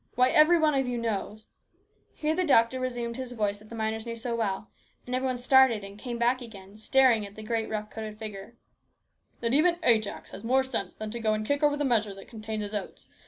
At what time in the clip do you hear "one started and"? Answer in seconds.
5.27-5.95